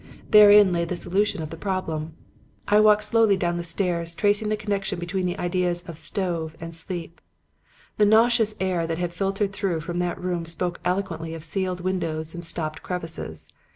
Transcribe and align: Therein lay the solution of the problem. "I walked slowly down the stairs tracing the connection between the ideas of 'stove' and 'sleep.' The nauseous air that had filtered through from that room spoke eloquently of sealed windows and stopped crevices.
Therein 0.31 0.73
lay 0.73 0.83
the 0.83 0.95
solution 0.95 1.43
of 1.43 1.51
the 1.51 1.57
problem. 1.57 2.13
"I 2.67 2.79
walked 2.79 3.03
slowly 3.03 3.37
down 3.37 3.57
the 3.57 3.63
stairs 3.63 4.15
tracing 4.15 4.49
the 4.49 4.57
connection 4.57 4.97
between 4.97 5.27
the 5.27 5.37
ideas 5.37 5.83
of 5.87 5.99
'stove' 5.99 6.57
and 6.59 6.75
'sleep.' 6.75 7.21
The 7.97 8.07
nauseous 8.07 8.55
air 8.59 8.87
that 8.87 8.97
had 8.97 9.13
filtered 9.13 9.53
through 9.53 9.81
from 9.81 9.99
that 9.99 10.19
room 10.19 10.47
spoke 10.47 10.79
eloquently 10.83 11.35
of 11.35 11.43
sealed 11.43 11.81
windows 11.81 12.33
and 12.33 12.43
stopped 12.43 12.81
crevices. 12.81 13.47